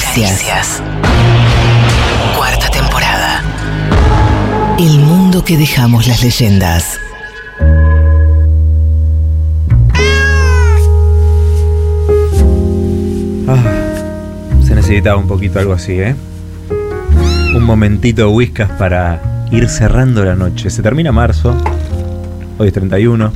[0.00, 0.82] Noticias.
[2.34, 3.42] Cuarta temporada.
[4.78, 6.98] El mundo que dejamos las leyendas.
[13.46, 13.62] Ah,
[14.64, 16.16] se necesitaba un poquito algo así, ¿eh?
[17.54, 19.20] Un momentito de whiskas para
[19.50, 20.70] ir cerrando la noche.
[20.70, 21.54] Se termina marzo,
[22.56, 23.32] hoy es 31,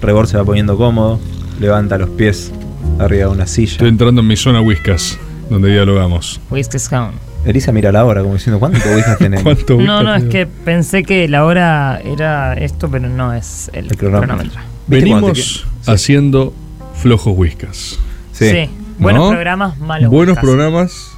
[0.00, 1.18] Rebor se va poniendo cómodo,
[1.58, 2.52] levanta los pies
[3.00, 3.72] arriba de una silla.
[3.72, 5.18] Estoy entrando en mi zona whiskas,
[5.50, 6.40] donde dialogamos.
[6.50, 7.14] Whiskey's Count.
[7.44, 9.44] Elisa mira la hora como diciendo, ¿cuánto whiskas tenemos?
[9.44, 13.86] ¿Cuánto No, no, es que pensé que la hora era esto, pero no es el,
[13.86, 14.26] El cronómetro.
[14.36, 14.60] cronómetro.
[14.88, 15.90] ¿Viste cuando te Venimos sí.
[15.90, 16.52] haciendo
[16.94, 17.98] flojos whiskas.
[18.32, 18.50] Sí.
[18.50, 18.70] Sí.
[18.98, 19.30] Buenos ¿No?
[19.30, 20.44] programas, malos Buenos whiskas.
[20.44, 21.10] programas,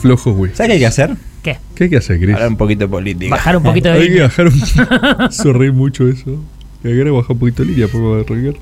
[0.00, 0.56] flojos whiskas.
[0.58, 1.16] ¿Sabes qué hay que hacer?
[1.42, 1.56] ¿Qué?
[1.76, 2.34] ¿Qué hay que hacer, Chris?
[2.34, 3.30] Hablar un poquito de política.
[3.36, 5.30] Bajar un poquito de Hay que bajar un...
[5.32, 6.42] Sonreí mucho eso.
[6.82, 8.54] Que quiere bajar un poquito de línea, por arrancar.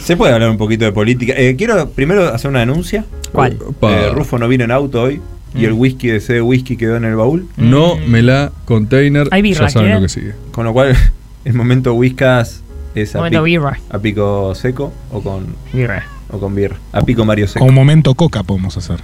[0.00, 1.32] Se puede hablar un poquito de política.
[1.36, 3.04] Eh, quiero primero hacer una denuncia.
[3.32, 3.58] ¿Cuál?
[3.66, 3.92] Opa.
[3.92, 5.20] Eh, Rufo no vino en auto hoy
[5.54, 5.64] y Mm.
[5.64, 7.46] el whisky de ese whisky quedó en el baúl.
[7.56, 9.28] No me la container.
[9.30, 10.32] Hay birra, ya saben lo que sigue.
[10.52, 10.96] Con lo cual,
[11.44, 12.62] el momento whiskas
[12.94, 13.78] es a, pic- birra.
[13.90, 16.04] a pico seco o con, Birra.
[16.30, 16.76] o con birra.
[16.92, 17.64] A pico Mario seco.
[17.64, 18.98] Con momento coca podemos hacer.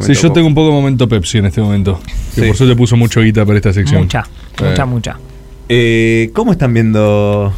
[0.00, 2.00] Sí, yo tengo un poco de momento Pepsi en este momento.
[2.34, 2.46] Que Sí.
[2.48, 4.02] por suerte puso mucho guita para esta sección.
[4.02, 4.24] Mucha,
[4.60, 4.64] Eh.
[4.68, 5.16] mucha, mucha.
[5.68, 7.52] Eh, ¿Cómo están viendo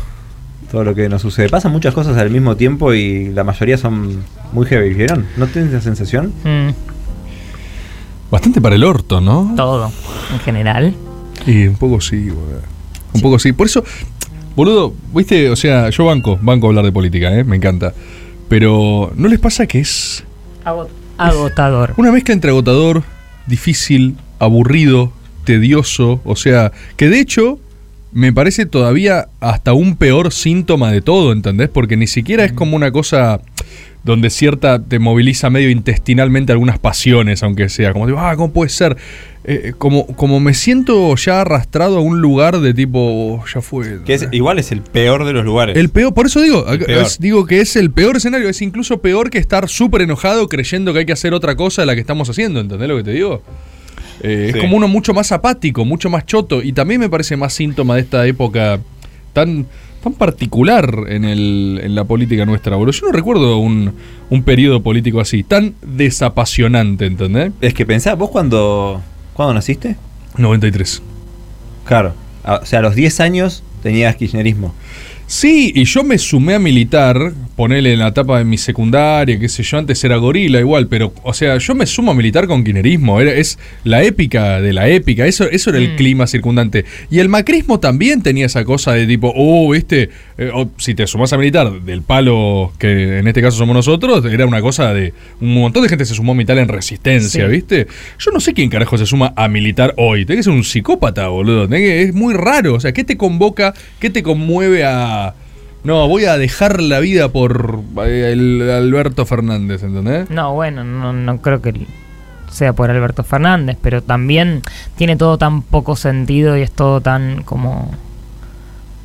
[0.73, 1.51] todo lo que nos sucede?
[1.51, 5.27] Pasan muchas cosas al mismo tiempo y la mayoría son muy heavy, ¿vieron?
[5.37, 6.33] ¿No tienen esa sensación?
[6.45, 6.71] Mm,
[8.31, 9.53] Bastante para el orto, ¿no?
[9.57, 9.93] todo,
[10.33, 10.95] en general.
[11.47, 12.63] Y un poco sí, boludo.
[13.13, 13.53] Un poco sí.
[13.53, 13.85] Por eso,
[14.57, 17.45] boludo, viste, o sea, yo banco, banco hablar de política, ¿eh?
[17.45, 17.93] Me encanta.
[18.49, 20.25] Pero, ¿no les pasa que es
[20.65, 21.93] Agot- agotador.
[21.99, 23.03] una mezcla entre agotador,
[23.47, 25.13] difícil, aburrido,
[25.45, 26.23] tedioso?
[26.25, 27.59] O sea, que de hecho
[28.13, 31.69] me parece todavía hasta un peor síntoma de todo, ¿entendés?
[31.69, 33.41] Porque ni siquiera es como una cosa
[34.05, 38.69] donde cierta te moviliza medio intestinalmente algunas pasiones, aunque sea, como digo, ah, ¿cómo puede
[38.69, 38.97] ser?
[39.45, 44.01] Eh, como, como me siento ya arrastrado a un lugar de tipo, "Oh, ya fue.
[44.05, 45.77] Que es, igual es el peor de los lugares.
[45.77, 49.31] El peor, por eso digo, es- digo que es el peor escenario, es incluso peor
[49.31, 52.29] que estar súper enojado creyendo que hay que hacer otra cosa de la que estamos
[52.29, 53.43] haciendo, ¿entendés lo que te digo?
[54.23, 54.59] Eh, Sí.
[54.59, 57.97] Es como uno mucho más apático, mucho más choto, y también me parece más síntoma
[57.97, 58.81] de esta época
[59.33, 59.67] tan,
[60.03, 62.93] tan particular en, el, en la política nuestra, boludo.
[62.93, 63.93] Yo no recuerdo un,
[64.31, 67.53] un periodo político así, tan desapasionante, ¿entendés?
[67.61, 69.03] Es que pensá, vos cuando,
[69.35, 69.97] ¿cuándo naciste?
[70.39, 71.03] 93.
[71.85, 72.15] Claro.
[72.45, 74.75] O sea, a los 10 años tenías kirchnerismo.
[75.35, 79.49] Sí, y yo me sumé a militar, ponele en la etapa de mi secundaria, qué
[79.49, 82.63] sé yo, antes era gorila igual, pero, o sea, yo me sumo a militar con
[82.63, 85.97] quinerismo, era, es la épica de la épica, eso, eso era el Mm.
[85.97, 86.85] clima circundante.
[87.11, 91.07] Y el macrismo también tenía esa cosa de tipo, oh, viste, Eh, o si te
[91.07, 95.13] sumás a militar del palo que en este caso somos nosotros, era una cosa de,
[95.43, 97.53] un montón de gente se sumó a militar en resistencia, Sí.
[97.53, 97.87] ¿viste?
[98.19, 101.29] Yo no sé quién carajo se suma a militar hoy, tenés que ser un psicópata,
[101.29, 105.22] boludo, tenés que- es muy raro, o sea, ¿qué te convoca, qué te conmueve a...
[105.85, 110.31] No, voy a dejar la vida por eh, el Alberto Fernández, ¿entendés?
[110.31, 111.87] No, bueno, no, no creo que
[112.51, 114.63] sea por Alberto Fernández, pero también
[114.97, 117.91] tiene todo tan poco sentido y es todo tan como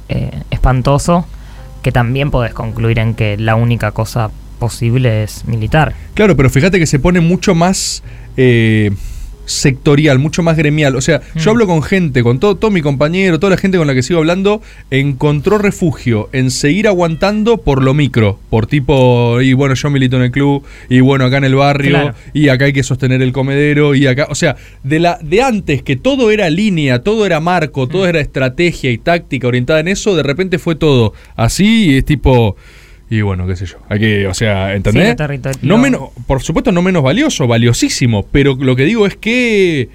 [0.10, 1.26] eh, espantoso
[1.82, 5.94] que también podés concluir en que la única cosa posible es militar.
[6.14, 8.04] Claro, pero fíjate que se pone mucho más
[8.36, 8.92] eh,
[9.48, 10.96] sectorial, mucho más gremial.
[10.96, 11.50] O sea, yo Mm.
[11.50, 14.20] hablo con gente, con todo, todo mi compañero, toda la gente con la que sigo
[14.20, 20.18] hablando, encontró refugio en seguir aguantando por lo micro, por tipo, y bueno, yo milito
[20.18, 22.14] en el club, y bueno, acá en el barrio, Claro.
[22.34, 25.82] y acá hay que sostener el comedero, y acá, o sea, de la de antes
[25.82, 30.16] que todo era línea, todo era marco, todo era estrategia y táctica orientada en eso,
[30.16, 32.56] de repente fue todo así, y es tipo
[33.10, 33.78] y bueno, qué sé yo.
[33.90, 35.16] Hay que, o sea, ¿entendés?
[35.18, 38.26] Sí, no menos, por supuesto, no menos valioso, valiosísimo.
[38.32, 39.90] Pero lo que digo es que.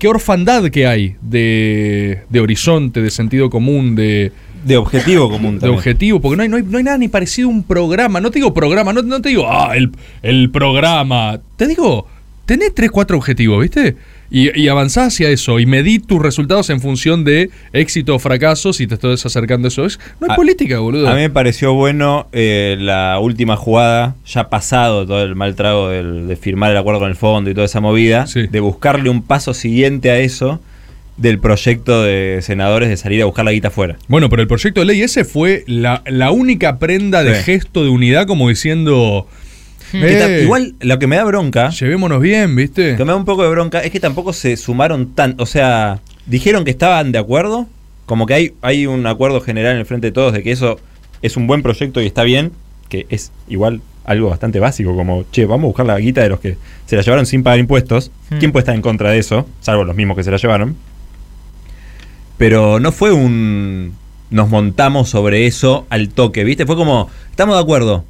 [0.00, 4.32] Qué orfandad que hay de, de horizonte, de sentido común, de,
[4.64, 5.78] De objetivo común de también.
[5.78, 8.20] objetivo, porque no hay, no, hay, no hay nada ni parecido a un programa.
[8.20, 11.38] No te digo programa, no, no te digo, ah, el, el programa.
[11.56, 12.08] Te digo,
[12.46, 13.96] tenés tres, cuatro objetivos, ¿viste?
[14.28, 18.72] Y, y avanzás hacia eso y medí tus resultados en función de éxito o fracaso
[18.72, 19.84] si te estás acercando a eso.
[19.86, 21.06] Es, no hay A- política, boludo.
[21.08, 25.90] A mí me pareció bueno eh, la última jugada, ya pasado todo el mal trago
[25.90, 28.46] del- de firmar el acuerdo con el fondo y toda esa movida, Sí.
[28.48, 30.60] de buscarle un paso siguiente a eso
[31.16, 33.96] del proyecto de senadores de salir a buscar la guita afuera.
[34.08, 37.44] Bueno, pero el proyecto de ley ese fue la, la única prenda de Sí.
[37.44, 39.26] gesto de unidad, como diciendo.
[39.92, 42.96] Que ta- "Eh, igual lo que me da bronca, Llevémonos bien, ¿viste?
[42.96, 46.00] que me da un poco de bronca, es que tampoco se sumaron tan, o sea,
[46.26, 47.66] dijeron que estaban de acuerdo,
[48.06, 50.78] como que hay, hay un acuerdo general en el frente de todos de que eso
[51.22, 52.52] es un buen proyecto y está bien,
[52.88, 56.38] que es igual algo bastante básico, como, che, vamos a buscar la guita de los
[56.40, 56.56] que
[56.86, 58.12] se la llevaron sin pagar impuestos.
[58.30, 58.38] Hmm.
[58.38, 59.48] ¿Quién puede estar en contra de eso?
[59.60, 60.76] Salvo los mismos que se la llevaron.
[62.38, 63.94] Pero no fue un...
[64.30, 66.66] Nos montamos sobre eso al toque, ¿viste?
[66.66, 68.04] Fue como, estamos de acuerdo.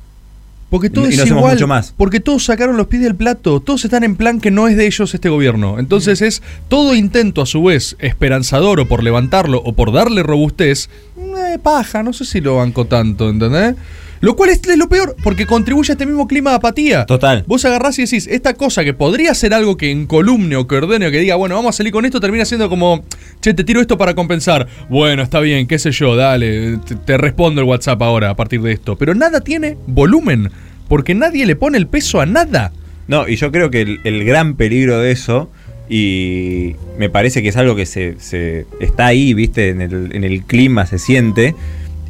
[0.69, 1.55] Porque todo Y es igual.
[1.55, 1.95] mucho más.
[1.97, 3.61] Porque todos sacaron los pies del plato.
[3.61, 5.79] Todos están en plan que no es de ellos este gobierno.
[5.79, 10.89] Entonces es todo intento a su vez esperanzador o por levantarlo o por darle robustez.
[11.17, 13.77] eh, paja, no sé si lo banco tanto, ¿entendés?
[14.21, 17.05] Lo cual es, es lo peor, porque contribuye a este mismo clima de apatía.
[17.07, 17.45] Total.
[17.47, 21.07] Vos agarrás y decís, esta cosa que podría ser algo que encolumne o que ordene
[21.07, 23.05] o que diga, bueno, vamos a salir con esto, termina siendo como,
[23.41, 24.67] che, te tiro esto para compensar.
[24.89, 28.63] Bueno, está bien, qué sé yo, dale, te, te respondo el WhatsApp ahora a partir
[28.63, 28.97] de esto.
[28.97, 30.51] Pero nada tiene volumen,
[30.89, 32.73] porque nadie le pone el peso a nada.
[33.09, 35.51] No, y yo creo que el, el gran peligro de eso,
[35.89, 40.25] y me parece que es algo que se, se- está ahí, viste, en el, en
[40.25, 41.55] el clima se siente,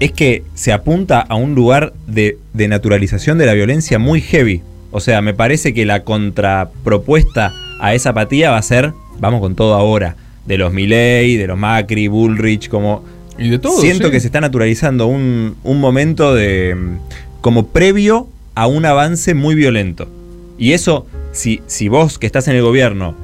[0.00, 4.62] es que se apunta a un lugar de, de naturalización de la violencia muy heavy.
[4.90, 9.54] O sea, me parece que la contrapropuesta a esa apatía va a ser, vamos con
[9.54, 10.16] todo ahora,
[10.46, 13.04] de los Milley, de los Macri, Bullrich, como...
[13.38, 13.78] Y de todo.
[13.80, 14.12] Siento sí.
[14.12, 16.74] que se está naturalizando un, un momento de.
[16.74, 16.96] mm,
[17.42, 20.08] como previo a un avance muy violento.
[20.56, 23.14] Y eso, si, si vos que estás en el gobierno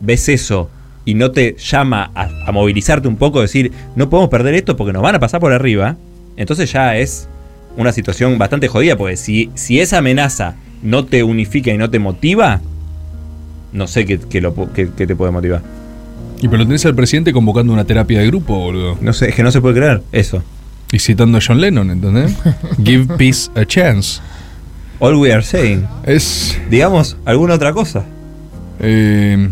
[0.00, 0.70] ves eso
[1.04, 4.94] y no te llama a, a movilizarte un poco, decir, no podemos perder esto porque
[4.94, 5.98] nos van a pasar por arriba,
[6.40, 7.28] entonces ya es
[7.76, 11.98] una situación bastante jodida, porque si, si esa amenaza no te unifica y no te
[11.98, 12.60] motiva,
[13.72, 15.62] no sé qué, qué lo qué- qué te puede motivar.
[16.42, 18.96] Y pero tenés al presidente convocando una terapia de grupo, boludo.
[19.00, 20.42] No sé, es que no se puede creer eso.
[20.90, 22.34] Y citando a John Lennon, ¿entendés?
[22.84, 24.20] Give peace a chance.
[24.98, 25.86] All we are saying.
[26.04, 26.58] Es.
[26.70, 28.04] Digamos, alguna otra cosa.
[28.80, 29.48] eh,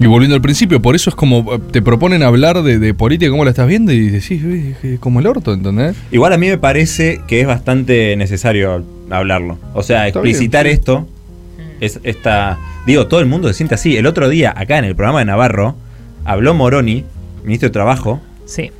[0.00, 3.30] y volviendo al principio, por eso es como eh, te proponen hablar de, de política,
[3.30, 3.92] ¿cómo la estás viendo?
[3.92, 5.96] Y decís, "Uy, es como el orto, ¿entendés?
[6.10, 9.58] Igual a mí me parece que es bastante necesario hablarlo.
[9.74, 10.80] O sea, Está explicitar bien, sí.
[10.80, 11.08] esto.
[11.80, 12.58] Es esta.
[12.86, 13.96] Digo, todo el mundo se siente así.
[13.96, 15.76] El otro día, acá en el programa de Navarro,
[16.24, 17.04] habló Moroni,
[17.44, 18.20] ministro de Trabajo.
[18.46, 18.70] Sí.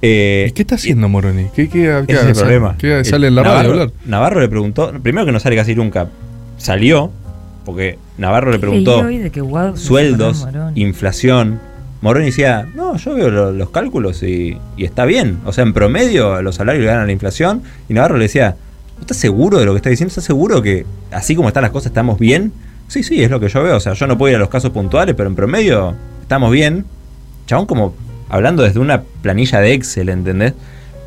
[0.00, 1.46] eh, ¿Y qué está haciendo Moroni?
[1.54, 2.76] ¿Qué, qué, qué ese es el problema.
[2.78, 3.90] ¿Qué sale en la El radio Navarro, hablar?
[4.06, 4.92] Navarro le preguntó.
[5.02, 6.08] Primero que no sale casi nunca.
[6.56, 7.10] Salió,
[7.64, 8.96] porque Navarro le preguntó
[9.76, 11.60] sueldos, inflación.
[12.00, 15.38] Moroni decía, no, yo veo lo- los cálculos y, y está bien.
[15.44, 17.62] O sea, en promedio los salarios le ganan la inflación.
[17.88, 18.56] Y Navarro le decía,
[19.00, 20.08] ¿estás seguro de lo que está diciendo?
[20.08, 22.52] ¿Estás seguro que así como están las cosas estamos bien?
[22.88, 23.76] Sí, sí, es lo que yo veo.
[23.76, 26.84] O sea, yo no puedo ir a los casos puntuales, pero en promedio estamos bien.
[27.46, 27.94] Chabón como
[28.28, 30.54] hablando desde una planilla de Excel, ¿entendés?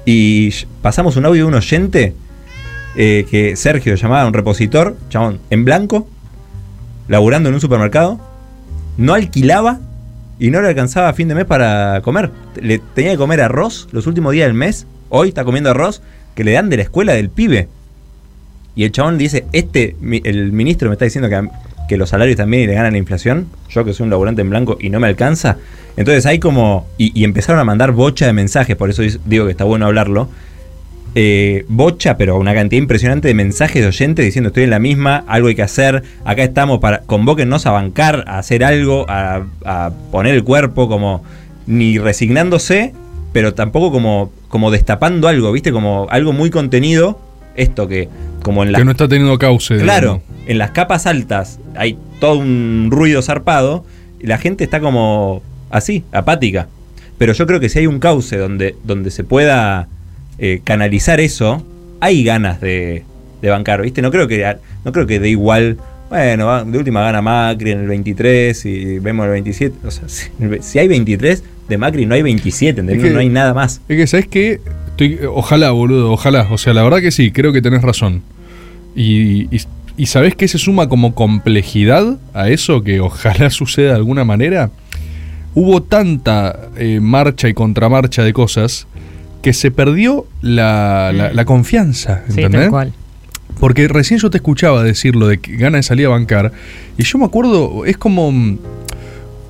[0.06, 2.14] Y pasamos un audio de un oyente
[2.96, 6.08] eh, que Sergio llamaba a un repositor, chabón, en blanco,
[7.08, 8.20] laburando en un supermercado,
[8.98, 9.80] no alquilaba
[10.40, 12.32] y no le alcanzaba a fin de mes para comer.
[12.62, 16.02] Le tenía que comer arroz los últimos días del mes, hoy está comiendo arroz
[16.36, 17.68] que le dan de la escuela del pibe.
[18.76, 21.48] Y el chabón dice, este, el ministro me está diciendo que,
[21.88, 24.78] que los salarios también le ganan la inflación, yo que soy un laburante en blanco
[24.80, 25.58] y no me alcanza.
[25.96, 29.52] Entonces hay como, y, y empezaron a mandar bocha de mensajes, por eso digo que
[29.52, 30.28] está bueno hablarlo,
[31.16, 35.24] eh, bocha, pero una cantidad impresionante de mensajes de oyentes diciendo estoy en la misma,
[35.28, 39.92] algo hay que hacer, acá estamos para, convóquennos a bancar, a hacer algo, a, a
[40.12, 41.24] poner el cuerpo, como
[41.68, 42.94] ni resignándose,
[43.32, 47.20] pero tampoco como, como destapando algo, viste, como algo muy contenido,
[47.56, 48.10] esto que
[48.44, 49.78] como en la Que no está teniendo cauce.
[49.78, 53.86] Claro, en las capas altas hay todo un ruido zarpado
[54.20, 56.68] y la gente está como así, apática.
[57.18, 59.88] Pero yo creo que si hay un cauce donde, donde se pueda
[60.40, 61.64] eh, canalizar eso,
[62.00, 63.04] hay ganas de,
[63.42, 64.02] de bancar, ¿viste?
[64.02, 65.78] No creo que no creo que dé igual.
[66.10, 69.88] Bueno, de última gana Macri en el 23 y vemos el 27.
[69.88, 70.28] O sea, si,
[70.62, 72.98] si hay 23 de Macri, no hay 27, ¿entendés?
[72.98, 73.82] Es que- no hay nada más.
[73.90, 74.60] Es que, ¿sabes qué?
[74.90, 76.48] Estoy, ojalá, boludo, ojalá.
[76.52, 78.22] O sea, la verdad que sí, creo que tenés razón.
[78.96, 79.62] Y, y,
[79.98, 82.82] y ¿sabés qué se suma como complejidad a eso?
[82.84, 84.70] Que ojalá suceda de alguna manera.
[85.54, 88.88] Hubo tanta eh, marcha y contramarcha de cosas
[89.46, 92.24] que se perdió la, la- la confianza.
[92.30, 92.62] Sí, ¿entendés?
[92.62, 92.94] tal cual.
[93.60, 96.52] Porque recién yo te escuchaba decirlo de que gana de salir a bancar.
[96.98, 98.58] Y yo me acuerdo, es como mm,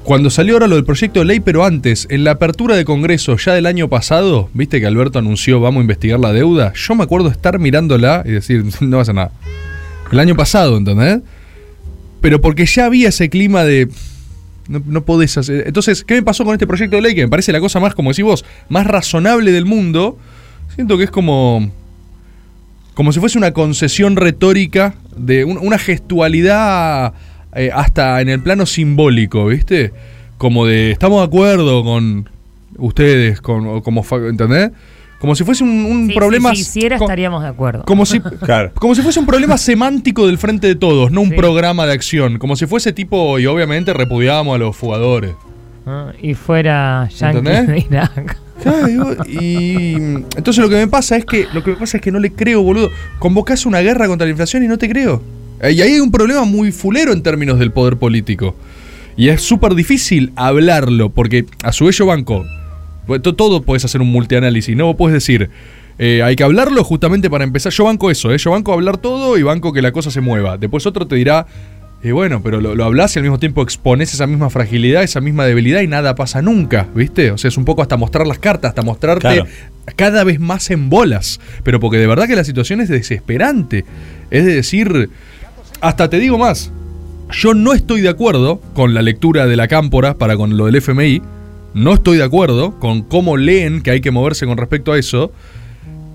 [0.03, 3.37] cuando salió ahora lo del proyecto de ley, pero antes, en la apertura de Congreso
[3.37, 6.73] ya del año pasado, viste que Alberto anunció vamos a investigar la deuda.
[6.75, 9.31] Yo me acuerdo estar mirándola y decir, no pasa nada.
[10.11, 11.21] El año pasado, ¿entendés?
[12.19, 13.87] Pero porque ya había ese clima de.
[14.67, 15.63] No, no podés hacer.
[15.67, 17.13] Entonces, ¿qué me pasó con este proyecto de ley?
[17.15, 20.17] Que me parece la cosa más, como decís vos, más razonable del mundo.
[20.75, 21.72] Siento que es como
[22.95, 27.13] como si fuese una concesión retórica de un- una gestualidad
[27.53, 29.91] eh, hasta en el plano simbólico, ¿viste?
[30.38, 32.29] Como de estamos de acuerdo con
[32.77, 34.72] ustedes, con como ¿entendés?
[35.19, 36.51] Como si fuese un, un Sí, problema.
[36.51, 37.84] Si se hiciera, co- estaríamos de acuerdo.
[37.86, 38.72] como si, Claro.
[38.75, 41.36] como si fuese un problema semántico del frente de todos, no un Sí.
[41.36, 42.38] programa de acción.
[42.38, 45.31] Como si fuese tipo, y obviamente repudiábamos a los jugadores.
[45.88, 47.67] Ah, Y fuera Yankee ¿Entendés?
[47.89, 48.38] de Irak.
[48.62, 52.03] Claro, digo, y entonces lo que me pasa es que lo que me pasa es
[52.03, 52.89] que no le creo, boludo.
[53.19, 55.22] Convocás una guerra contra la inflación y no te creo.
[55.62, 58.55] Eh, Y ahí hay un problema muy fulero en términos del poder político.
[59.17, 62.45] Y es súper difícil hablarlo, porque a su vez yo banco.
[63.21, 64.85] Todo puedes hacer un multianálisis, ¿no?
[64.88, 65.50] Vos puedes decir,
[65.97, 67.71] eh, hay que hablarlo justamente para empezar.
[67.71, 68.38] Yo banco eso, ¿eh?
[68.38, 70.57] Yo banco hablar todo y banco que la cosa se mueva.
[70.57, 71.45] Después otro te dirá,
[72.03, 75.21] y bueno, pero lo, lo hablas y al mismo tiempo expones esa misma fragilidad, esa
[75.21, 77.31] misma debilidad y nada pasa nunca, ¿viste?
[77.31, 79.45] O sea, es un poco hasta mostrar las cartas, hasta mostrarte Claro.
[79.95, 81.39] cada vez más en bolas.
[81.63, 83.85] Pero porque de verdad que la situación es desesperante.
[84.29, 85.09] Es de decir,
[85.81, 86.71] hasta te digo más,
[87.31, 90.75] yo no estoy de acuerdo con la lectura de la cámpora para con lo del
[90.75, 91.21] FMI.
[91.75, 95.34] No estoy de acuerdo con cómo leen que hay que moverse con respecto a eso.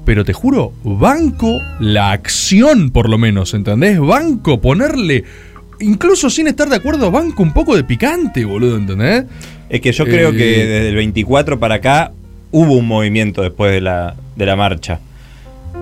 [0.07, 4.00] Pero te juro, banco la acción por lo menos, ¿entendés?
[4.00, 5.25] Banco ponerle,
[5.79, 9.26] incluso sin estar de acuerdo, banco un poco de picante, boludo, ¿entendés?
[9.69, 12.12] Es que yo creo Eh, que desde el 24 para acá
[12.50, 14.99] hubo un movimiento después de la, de la marcha.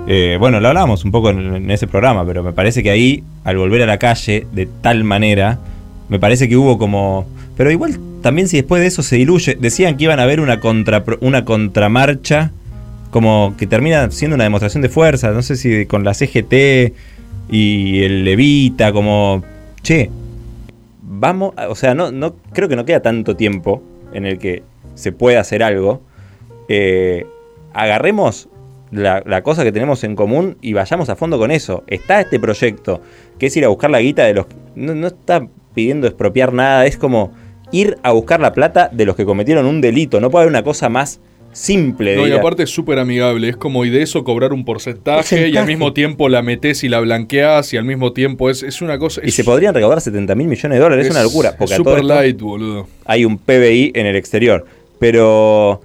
[0.08, 3.22] Eh, bueno, lo hablábamos un poco en, en ese programa, pero me parece que ahí,
[3.44, 5.60] al volver a la calle de tal manera,
[6.08, 7.28] me parece que hubo como...
[7.56, 10.60] Pero igual también si después de eso se diluye, decían que iban a haber una,
[10.60, 12.52] contra, una contramarcha,
[13.10, 16.92] como que termina siendo una demostración de fuerza, no sé si con la CGT
[17.50, 19.42] y el Levita, como...
[19.82, 20.10] Che,
[21.02, 23.82] vamos, o sea, no, no creo que no queda tanto tiempo
[24.12, 24.62] en el que
[24.94, 26.02] se pueda hacer algo.
[26.68, 27.24] Eh,
[27.72, 28.48] agarremos
[28.90, 31.84] la, cosa que tenemos en común y vayamos a fondo con eso.
[31.86, 33.00] Está este proyecto,
[33.38, 34.46] que es ir a buscar la guita de los...
[34.74, 37.32] No, no está pidiendo expropiar nada, es como
[37.72, 40.20] ir a buscar la plata de los que cometieron un delito.
[40.20, 41.20] No puede haber una cosa más
[41.52, 42.12] simple.
[42.12, 43.48] de No, y aparte es súper amigable.
[43.48, 46.88] Es como y de eso cobrar un porcentaje, y al mismo tiempo la metes y
[46.88, 49.20] la blanqueas y al mismo tiempo es, es una cosa.
[49.24, 51.06] y se podrían recaudar 70 mil millones de dólares.
[51.06, 51.54] Es, una locura.
[51.58, 52.86] Porque Es super light, boludo.
[53.04, 54.66] hay un PBI en el exterior.
[54.98, 55.80] Pero,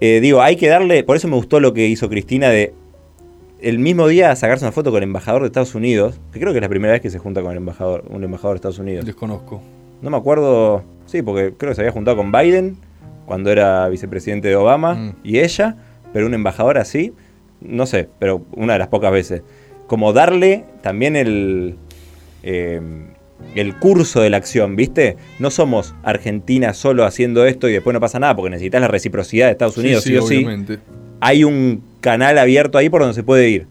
[0.00, 2.74] eh, digo, hay que darle, por eso me gustó lo que hizo Cristina de
[3.62, 6.58] el mismo día sacarse una foto con el embajador de Estados Unidos, que creo que
[6.58, 9.04] es la primera vez que se junta con el embajador, un embajador de Estados Unidos.
[9.04, 9.60] Desconozco.
[10.02, 12.76] No me acuerdo, sí, porque creo que se había juntado con Biden
[13.26, 15.12] cuando era vicepresidente de Obama Mm.
[15.24, 15.76] y ella,
[16.12, 17.12] pero un embajador así,
[17.60, 19.42] no sé, pero una de las pocas veces.
[19.86, 21.76] Como darle también el,
[22.42, 22.80] eh,
[23.54, 25.16] el curso de la acción, ¿viste?
[25.38, 29.46] No somos Argentina solo haciendo esto y después no pasa nada, porque necesitas la reciprocidad
[29.46, 30.36] de Estados Unidos, sí, o sí.
[30.38, 30.78] obviamente.
[31.20, 33.66] Hay un canal abierto ahí por donde se puede ir.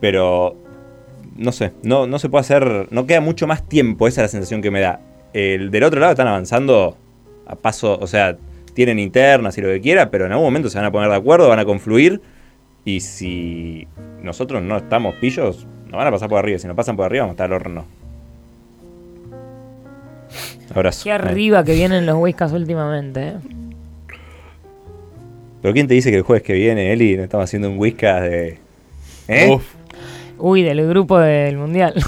[0.00, 0.56] Pero,
[1.36, 4.28] no sé, no, no se puede hacer, no queda mucho más tiempo, esa es la
[4.28, 5.00] sensación que me da.
[5.32, 6.96] El del otro lado están avanzando
[7.46, 8.36] a paso, o sea,
[8.74, 11.16] tienen internas y lo que quiera, pero en algún momento se van a poner de
[11.16, 12.20] acuerdo, van a confluir.
[12.84, 13.86] Y si
[14.22, 16.58] nosotros no estamos pillos, nos van a pasar por arriba.
[16.58, 17.84] Si nos pasan por arriba, vamos a estar al horno.
[20.74, 21.04] Abrazo.
[21.04, 23.36] Qué arriba que vienen los Whiskas últimamente, ¿eh?
[25.60, 28.22] Pero ¿quién te dice que el jueves que viene, Eli, no estamos haciendo un whiskas
[28.22, 28.58] de.
[29.26, 29.50] ¿Eh?
[29.50, 29.64] Uf.
[30.40, 31.94] Uy, del grupo del mundial.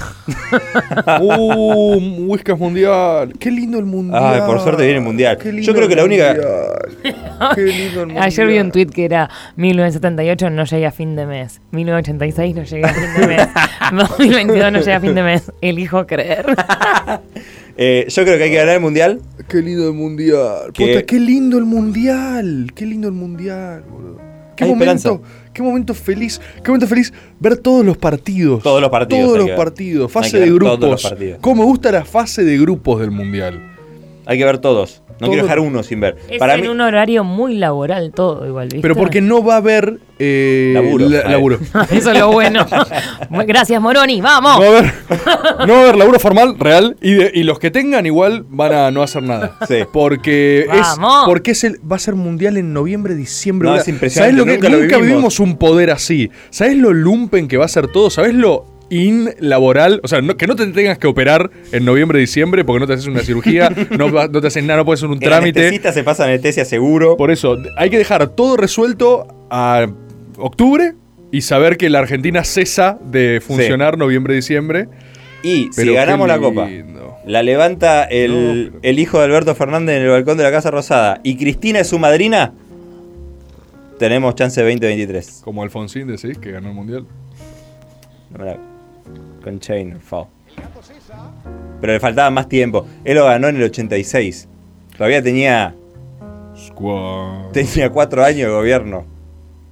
[1.21, 1.95] Uh,
[2.27, 3.33] Whiskas mundial.
[3.39, 4.21] Qué lindo el mundial.
[4.35, 5.37] Ay, por suerte viene el mundial.
[5.37, 7.55] Qué lindo Yo creo que el la única- mundial.
[7.55, 8.23] Qué lindo el mundial.
[8.25, 11.61] Ayer vi un tweet que era 1978 no llegué a fin de mes.
[11.71, 13.47] 1986 no llegué a fin de mes.
[14.19, 15.51] 2022 no llegué a fin de mes.
[15.61, 16.45] Elijo creer.
[17.77, 19.21] Eh, yo creo que hay que ganar el mundial.
[19.47, 20.71] Qué lindo el mundial.
[20.73, 22.71] Que- Puta, qué lindo el mundial.
[22.75, 24.19] Qué lindo el mundial, boludo.
[24.61, 25.49] Qué Hay momento, esperanza.
[25.53, 26.39] qué momento feliz.
[26.63, 28.61] Qué momento feliz ver todos los partidos.
[28.61, 30.11] Todos los partidos Todos los partidos.
[30.11, 31.13] Fase de grupos.
[31.41, 33.70] Cómo me gusta la fase de grupos del mundial.
[34.25, 35.01] Hay que ver todos.
[35.11, 36.17] No Todo- quiero dejar uno sin ver.
[36.29, 38.81] Es Para en mí, un horario muy laboral todo igual, ¿viste?
[38.81, 41.31] Pero porque no va a haber eh, Laburo, la- a ver.
[41.31, 41.59] laburo.
[41.91, 42.65] Eso es lo bueno.
[43.29, 44.17] Muy- Gracias, Moroni.
[44.19, 44.59] No ¡Vamos!
[44.61, 44.93] va a haber,
[45.67, 48.73] no va a haber laburo formal real y, de- y los que tengan igual van
[48.73, 49.57] a no hacer nada.
[49.67, 49.79] Sí.
[49.93, 51.25] Porque es ¡Vamos!
[51.27, 53.69] porque es el, va a ser mundial en noviembre, diciembre.
[53.69, 55.01] No, es impresionante, ¿Sabés lo que nunca lo vivimos.
[55.07, 56.31] vivimos un poder así?
[56.49, 58.09] ¿Sabes lo lumpen que va a ser todo?
[58.09, 59.99] ¿Sabes lo inlaboral?
[60.03, 62.93] O sea, no- que no te tengas que operar en noviembre, diciembre porque no te
[62.93, 65.59] haces una cirugía, no, te haces nada, no puedes hacer un el trámite.
[65.59, 67.17] anestesista se pasa anestesia seguro.
[67.17, 69.87] Por eso, hay que dejar todo resuelto a
[70.37, 70.93] octubre
[71.31, 74.87] y saber que la Argentina cesa de funcionar noviembre, diciembre.
[75.43, 76.67] y si ganamos la copa,
[77.25, 78.31] la levanta el,
[78.65, 81.37] No, pero- el hijo de Alberto Fernández en el balcón de la Casa Rosada y
[81.37, 82.53] Cristina es su madrina,
[83.99, 85.41] tenemos chance de 2023.
[85.43, 87.05] Como Alfonsín decís, que ganó el mundial.
[88.31, 88.57] No me la-
[89.43, 90.27] Con Chain, fao.
[91.79, 92.85] Pero le faltaba más tiempo.
[93.03, 94.47] Él lo ganó en el 86.
[94.97, 95.75] Todavía tenía,
[96.55, 97.51] Squad.
[97.51, 99.05] tenía cuatro años de gobierno.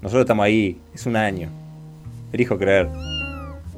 [0.01, 1.50] Nosotros estamos ahí, es un año.
[2.31, 2.89] Elijo creer.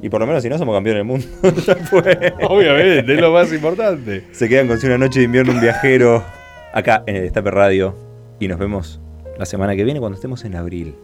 [0.00, 1.26] Y por lo menos si no somos campeones del mundo.
[2.48, 4.24] Obviamente, es lo más importante.
[4.32, 6.24] Se quedan con Si una noche de invierno un viajero
[6.72, 7.94] acá en el Destape Radio.
[8.40, 9.00] Y nos vemos
[9.38, 10.96] la semana que viene cuando estemos en abril.